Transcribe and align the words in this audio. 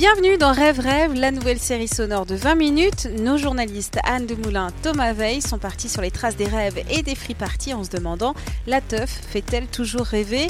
Bienvenue 0.00 0.38
dans 0.38 0.54
Rêve 0.54 0.80
Rêve, 0.80 1.12
la 1.12 1.30
nouvelle 1.30 1.58
série 1.58 1.86
sonore 1.86 2.24
de 2.24 2.34
20 2.34 2.54
minutes. 2.54 3.06
Nos 3.18 3.36
journalistes 3.36 3.98
Anne 4.04 4.24
Demoulin, 4.24 4.68
Thomas 4.82 5.12
Veil 5.12 5.42
sont 5.42 5.58
partis 5.58 5.90
sur 5.90 6.00
les 6.00 6.10
traces 6.10 6.36
des 6.36 6.46
rêves 6.46 6.82
et 6.88 7.02
des 7.02 7.14
free 7.14 7.34
parties 7.34 7.74
en 7.74 7.84
se 7.84 7.90
demandant 7.90 8.34
la 8.66 8.80
teuf 8.80 9.10
fait-elle 9.10 9.66
toujours 9.66 10.06
rêver? 10.06 10.46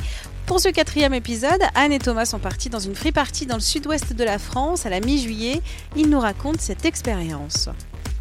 Pour 0.47 0.61
ce 0.61 0.69
quatrième 0.69 1.15
épisode, 1.15 1.61
Anne 1.75 1.91
et 1.91 1.99
Thomas 1.99 2.27
sont 2.27 2.39
partis 2.39 2.71
dans 2.71 2.79
une 2.79 2.95
free 2.95 3.11
party 3.11 3.47
dans 3.47 3.57
le 3.57 3.61
sud-ouest 3.61 4.13
de 4.13 4.23
la 4.23 4.39
France 4.39 4.87
à 4.87 4.89
la 4.89 5.01
mi-juillet. 5.01 5.63
Ils 5.97 6.09
nous 6.09 6.21
racontent 6.21 6.61
cette 6.61 6.85
expérience. 6.85 7.69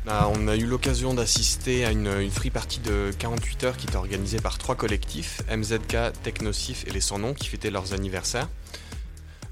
Ah, 0.07 0.31
on 0.33 0.47
a 0.47 0.55
eu 0.55 0.65
l'occasion 0.65 1.13
d'assister 1.13 1.85
à 1.85 1.91
une, 1.91 2.07
une, 2.07 2.31
free 2.31 2.49
party 2.49 2.79
de 2.79 3.11
48 3.19 3.63
heures 3.65 3.77
qui 3.77 3.85
était 3.85 3.97
organisée 3.97 4.39
par 4.39 4.57
trois 4.57 4.73
collectifs, 4.73 5.43
MZK, 5.55 6.11
Technosif 6.23 6.85
et 6.87 6.89
Les 6.89 7.01
Sans 7.01 7.19
Noms, 7.19 7.35
qui 7.35 7.49
fêtaient 7.49 7.69
leurs 7.69 7.93
anniversaires. 7.93 8.47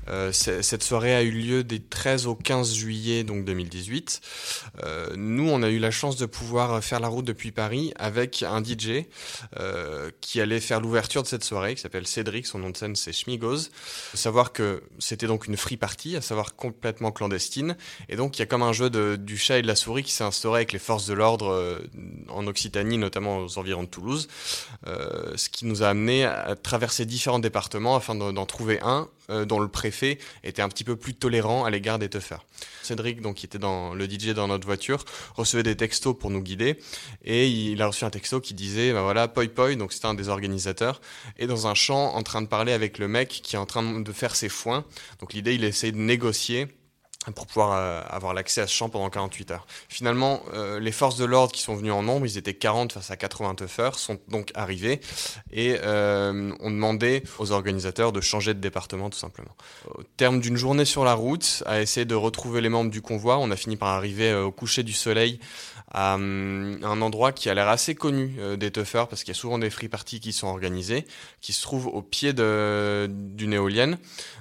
Euh, 0.09 0.31
cette 0.31 0.83
soirée 0.83 1.15
a 1.15 1.23
eu 1.23 1.31
lieu 1.31 1.63
des 1.63 1.79
13 1.79 2.27
au 2.27 2.35
15 2.35 2.73
juillet 2.73 3.23
donc 3.23 3.45
2018. 3.45 4.21
Euh, 4.83 5.07
nous, 5.15 5.49
on 5.49 5.63
a 5.63 5.69
eu 5.69 5.79
la 5.79 5.91
chance 5.91 6.17
de 6.17 6.25
pouvoir 6.25 6.83
faire 6.83 6.99
la 6.99 7.07
route 7.07 7.25
depuis 7.25 7.51
Paris 7.51 7.93
avec 7.97 8.43
un 8.43 8.63
DJ 8.63 9.05
euh, 9.59 10.09
qui 10.21 10.41
allait 10.41 10.59
faire 10.59 10.81
l'ouverture 10.81 11.23
de 11.23 11.27
cette 11.27 11.43
soirée, 11.43 11.75
qui 11.75 11.81
s'appelle 11.81 12.07
Cédric. 12.07 12.45
Son 12.45 12.59
nom 12.59 12.69
de 12.69 12.77
scène 12.77 12.95
c'est 12.95 13.13
Schmigoz. 13.13 13.71
Faut 13.73 14.17
savoir 14.17 14.53
que 14.53 14.83
c'était 14.99 15.27
donc 15.27 15.47
une 15.47 15.57
free 15.57 15.77
party, 15.77 16.15
à 16.15 16.21
savoir 16.21 16.55
complètement 16.55 17.11
clandestine. 17.11 17.75
Et 18.09 18.15
donc 18.15 18.37
il 18.37 18.39
y 18.39 18.43
a 18.43 18.45
comme 18.45 18.63
un 18.63 18.73
jeu 18.73 18.89
de, 18.89 19.15
du 19.15 19.37
chat 19.37 19.59
et 19.59 19.61
de 19.61 19.67
la 19.67 19.75
souris 19.75 20.03
qui 20.03 20.11
s'est 20.11 20.23
instauré 20.23 20.59
avec 20.59 20.71
les 20.71 20.79
forces 20.79 21.07
de 21.07 21.13
l'ordre 21.13 21.47
euh, 21.47 21.79
en 22.29 22.47
Occitanie, 22.47 22.97
notamment 22.97 23.39
aux 23.39 23.57
environs 23.57 23.83
de 23.83 23.87
Toulouse, 23.87 24.27
euh, 24.87 25.33
ce 25.35 25.49
qui 25.49 25.65
nous 25.65 25.83
a 25.83 25.89
amené 25.89 26.25
à 26.25 26.55
traverser 26.55 27.05
différents 27.05 27.39
départements 27.39 27.95
afin 27.95 28.15
d'en 28.15 28.45
trouver 28.45 28.79
un 28.81 29.07
euh, 29.29 29.45
dont 29.45 29.59
le 29.59 29.67
préfet 29.67 30.17
était 30.43 30.61
un 30.61 30.69
petit 30.69 30.83
peu 30.83 30.95
plus 30.95 31.13
tolérant 31.13 31.65
à 31.65 31.69
l'égard 31.69 31.99
des 31.99 32.09
teufers. 32.09 32.45
Cédric, 32.83 33.21
donc, 33.21 33.35
qui 33.35 33.45
était 33.45 33.59
dans 33.59 33.93
le 33.93 34.05
DJ 34.05 34.29
dans 34.29 34.47
notre 34.47 34.65
voiture, 34.65 35.03
recevait 35.35 35.63
des 35.63 35.75
textos 35.75 36.17
pour 36.17 36.29
nous 36.29 36.41
guider, 36.41 36.79
et 37.23 37.49
il 37.49 37.81
a 37.81 37.87
reçu 37.87 38.05
un 38.05 38.09
texto 38.09 38.39
qui 38.39 38.53
disait, 38.53 38.93
bah 38.93 39.01
voilà, 39.01 39.27
Poi 39.27 39.47
Poi, 39.47 39.75
donc 39.75 39.93
c'était 39.93 40.07
un 40.07 40.13
des 40.13 40.29
organisateurs, 40.29 41.01
est 41.37 41.47
dans 41.47 41.67
un 41.67 41.73
champ 41.73 42.15
en 42.15 42.23
train 42.23 42.41
de 42.41 42.47
parler 42.47 42.71
avec 42.71 42.97
le 42.97 43.07
mec 43.07 43.29
qui 43.29 43.55
est 43.55 43.59
en 43.59 43.65
train 43.65 43.99
de 43.99 44.11
faire 44.11 44.35
ses 44.35 44.49
foins. 44.49 44.85
Donc 45.19 45.33
l'idée, 45.33 45.55
il 45.55 45.63
essaie 45.63 45.91
de 45.91 45.97
négocier 45.97 46.67
pour 47.35 47.47
pouvoir 47.47 47.73
euh, 47.73 48.01
avoir 48.09 48.33
l'accès 48.33 48.61
à 48.61 48.67
ce 48.67 48.73
champ 48.73 48.89
pendant 48.89 49.09
48 49.09 49.51
heures. 49.51 49.67
Finalement, 49.89 50.41
euh, 50.53 50.79
les 50.79 50.91
forces 50.91 51.17
de 51.17 51.25
l'ordre 51.25 51.51
qui 51.51 51.61
sont 51.61 51.75
venues 51.75 51.91
en 51.91 52.03
nombre, 52.03 52.25
ils 52.25 52.37
étaient 52.37 52.53
40 52.53 52.93
face 52.93 53.11
à 53.11 53.17
80 53.17 53.55
teufeurs, 53.55 53.99
sont 53.99 54.19
donc 54.27 54.51
arrivés 54.55 54.99
et 55.51 55.77
euh, 55.83 56.51
ont 56.59 56.71
demandé 56.71 57.23
aux 57.39 57.51
organisateurs 57.51 58.11
de 58.11 58.21
changer 58.21 58.53
de 58.53 58.59
département 58.59 59.09
tout 59.09 59.17
simplement. 59.17 59.55
Au 59.95 60.03
terme 60.17 60.39
d'une 60.39 60.57
journée 60.57 60.85
sur 60.85 61.03
la 61.03 61.13
route, 61.13 61.63
à 61.65 61.81
essayer 61.81 62.05
de 62.05 62.15
retrouver 62.15 62.61
les 62.61 62.69
membres 62.69 62.91
du 62.91 63.01
convoi, 63.01 63.37
on 63.37 63.51
a 63.51 63.55
fini 63.55 63.75
par 63.75 63.89
arriver 63.89 64.31
euh, 64.31 64.45
au 64.45 64.51
coucher 64.51 64.83
du 64.83 64.93
soleil 64.93 65.39
à 65.93 66.15
hum, 66.15 66.79
un 66.83 67.01
endroit 67.01 67.31
qui 67.31 67.49
a 67.49 67.53
l'air 67.53 67.69
assez 67.69 67.95
connu 67.95 68.37
des 68.57 68.71
teufeurs 68.71 69.07
parce 69.07 69.23
qu'il 69.23 69.33
y 69.33 69.37
a 69.37 69.39
souvent 69.39 69.57
des 69.57 69.69
free 69.69 69.87
parties 69.87 70.19
qui 70.19 70.33
sont 70.33 70.47
organisées, 70.47 71.05
qui 71.39 71.53
se 71.53 71.61
trouvent 71.61 71.87
au 71.87 72.01
pied 72.01 72.33
d'une 72.33 73.53
éolienne. 73.53 73.97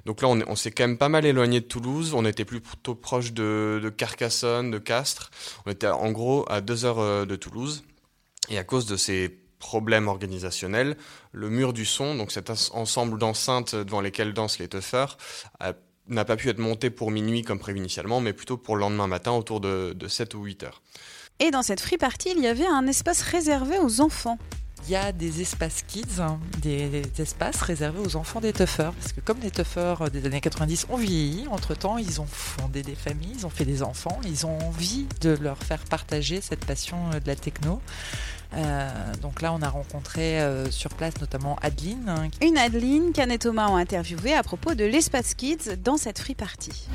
Donc 0.06 0.22
là, 0.22 0.28
on, 0.28 0.40
on 0.46 0.56
s'est 0.56 0.72
quand 0.72 0.84
même 0.84 0.98
pas 0.98 1.08
mal 1.08 1.24
éloigné 1.24 1.60
de 1.60 1.64
Toulouse. 1.64 2.14
On 2.14 2.24
était 2.24 2.44
plutôt 2.76 2.94
proche 2.94 3.32
de, 3.32 3.92
Carcassonne, 3.96 4.70
de 4.70 4.78
Castres. 4.78 5.30
On 5.66 5.70
était 5.70 5.88
en 5.88 6.12
gros 6.12 6.44
à 6.48 6.60
deux 6.60 6.84
heures 6.84 7.00
euh, 7.00 7.24
de 7.24 7.36
Toulouse. 7.36 7.84
Et 8.48 8.58
à 8.58 8.64
cause 8.64 8.86
de 8.86 8.96
ces 8.96 9.40
problèmes 9.58 10.06
organisationnels, 10.06 10.96
le 11.32 11.50
mur 11.50 11.72
du 11.72 11.84
son, 11.84 12.14
donc 12.14 12.30
cet 12.30 12.50
ensemble 12.72 13.18
d'enceintes 13.18 13.74
devant 13.74 14.00
lesquelles 14.00 14.32
dansent 14.34 14.60
les 14.60 14.68
teufeurs, 14.68 15.16
n'a 16.08 16.24
pas 16.24 16.36
pu 16.36 16.48
être 16.48 16.58
monté 16.58 16.90
pour 16.90 17.10
minuit 17.10 17.42
comme 17.42 17.58
prévu 17.58 17.78
initialement, 17.78 18.20
mais 18.20 18.32
plutôt 18.32 18.56
pour 18.56 18.76
le 18.76 18.82
lendemain 18.82 19.08
matin 19.08 19.32
autour 19.32 19.60
de, 19.60 19.92
de 19.94 20.08
7 20.08 20.34
ou 20.34 20.44
8 20.44 20.62
heures. 20.62 20.82
Et 21.38 21.50
dans 21.50 21.62
cette 21.62 21.80
free 21.80 21.98
party, 21.98 22.30
il 22.36 22.42
y 22.42 22.46
avait 22.46 22.66
un 22.66 22.86
espace 22.86 23.22
réservé 23.22 23.78
aux 23.78 24.00
enfants. 24.00 24.38
Il 24.88 24.92
y 24.92 24.96
a 24.96 25.10
des 25.10 25.40
espaces 25.40 25.82
kids, 25.86 26.20
hein, 26.20 26.38
des, 26.62 27.02
espaces 27.18 27.60
réservés 27.62 27.98
aux 27.98 28.14
enfants 28.14 28.40
des 28.40 28.52
tuffers. 28.52 28.92
Parce 28.92 29.12
que 29.12 29.20
comme 29.20 29.40
les 29.40 29.50
tuffers 29.50 30.10
des 30.10 30.24
années 30.26 30.40
90 30.40 30.86
ont 30.90 30.96
vieilli, 30.96 31.48
entre-temps, 31.48 31.98
ils 31.98 32.20
ont 32.20 32.26
fondé 32.26 32.82
des 32.82 32.94
familles, 32.94 33.32
ils 33.38 33.46
ont 33.46 33.50
fait 33.50 33.64
des 33.64 33.82
enfants, 33.82 34.20
ils 34.24 34.46
ont 34.46 34.58
envie 34.60 35.06
de 35.22 35.36
leur 35.40 35.58
faire 35.58 35.82
partager 35.84 36.40
cette 36.40 36.64
passion 36.64 37.10
de 37.10 37.26
la 37.26 37.34
techno. 37.34 37.80
Euh, 38.54 38.88
donc 39.22 39.42
là, 39.42 39.52
on 39.52 39.60
a 39.60 39.68
rencontré 39.68 40.40
euh, 40.40 40.70
sur 40.70 40.90
place 40.94 41.20
notamment 41.20 41.58
Adeline. 41.62 42.08
Hein. 42.08 42.28
Une 42.40 42.56
Adeline 42.56 43.12
qu'Anne 43.12 43.32
et 43.32 43.38
Thomas 43.38 43.68
ont 43.68 43.76
interviewée 43.76 44.34
à 44.34 44.42
propos 44.42 44.74
de 44.74 44.84
l'espace 44.84 45.34
kids 45.34 45.76
dans 45.82 45.96
cette 45.96 46.20
free 46.20 46.34
party. 46.34 46.88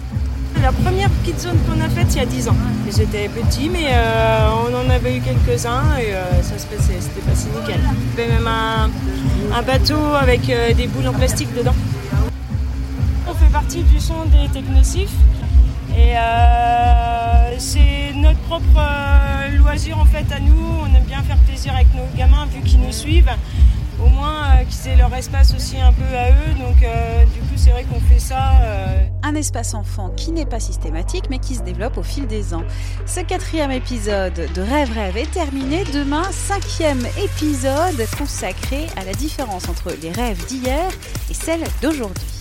La 0.61 0.72
première 0.72 1.09
petite 1.09 1.39
zone 1.39 1.57
qu'on 1.67 1.81
a 1.81 1.89
faite 1.89 2.13
il 2.13 2.17
y 2.17 2.19
a 2.19 2.25
10 2.25 2.49
ans. 2.49 2.55
J'étais 2.95 3.27
petit, 3.29 3.67
mais 3.67 3.88
euh, 3.94 4.49
on 4.69 4.75
en 4.75 4.89
avait 4.91 5.17
eu 5.17 5.22
quelques-uns 5.22 5.97
et 5.97 6.13
euh, 6.13 6.44
ça 6.44 6.59
se 6.59 6.67
passait, 6.67 6.99
c'était 6.99 7.22
passé 7.22 7.47
nickel. 7.49 7.79
Il 8.13 8.19
y 8.19 8.23
avait 8.23 8.33
même 8.33 8.47
un, 8.47 9.61
bateau 9.63 9.97
avec 10.13 10.47
euh, 10.51 10.72
des 10.73 10.85
boules 10.85 11.07
en 11.07 11.13
plastique 11.13 11.51
dedans. 11.55 11.73
On 13.27 13.33
fait 13.33 13.51
partie 13.51 13.81
du 13.81 13.99
son 13.99 14.25
des 14.25 14.49
technocifs 14.53 15.09
et 15.97 16.13
c'est 17.57 18.13
notre 18.16 18.39
propre 18.41 18.81
loisir 19.57 19.97
en 19.97 20.05
fait 20.05 20.31
à 20.31 20.39
nous. 20.39 20.63
On 20.83 20.95
aime 20.95 21.03
bien 21.05 21.23
faire 21.23 21.38
plaisir 21.38 21.73
avec 21.73 21.88
nos 21.95 22.05
gamins 22.16 22.45
vu 22.45 22.61
qu'ils 22.61 22.81
nous 22.81 22.91
suivent 22.91 23.31
au 24.03 24.09
moins 24.09 24.44
euh, 24.44 24.63
qu'ils 24.66 24.91
aient 24.91 24.95
leur 24.95 25.13
espace 25.16 25.53
aussi 25.53 25.79
un 25.79 25.94
peu 25.94 26.03
à 26.16 26.29
eux. 26.29 26.53
Donc 26.59 26.84
euh, 26.84 27.25
du 27.25 27.39
coup, 27.41 27.56
c'est 27.56 27.72
vrai 27.72 27.84
qu'on 27.84 28.00
fait 28.00 28.19
ça. 28.19 28.53
Euh... 28.62 29.06
Un 29.23 29.35
espace 29.35 29.73
enfant 29.73 30.09
qui 30.09 30.31
n'est 30.31 30.45
pas 30.45 30.59
systématique, 30.59 31.25
mais 31.29 31.39
qui 31.39 31.56
se 31.56 31.62
développe 31.62 31.97
au 31.97 32.03
fil 32.03 32.28
des 32.28 32.53
ans. 32.53 32.63
Ce 33.06 33.19
quatrième 33.19 33.72
épisode 33.72 34.34
de 34.34 34.61
Rêve 34.61 34.91
Rêve 34.94 35.17
est 35.17 35.31
terminé. 35.31 35.84
Demain, 35.94 36.23
cinquième 36.31 37.06
épisode 37.23 38.06
consacré 38.17 38.88
à 38.97 39.06
la 39.06 39.13
différence 39.13 39.69
entre 39.69 39.91
les 40.01 40.11
rêves 40.11 40.45
d'hier 40.47 40.90
et 41.29 41.34
celles 41.34 41.63
d'aujourd'hui. 41.81 42.41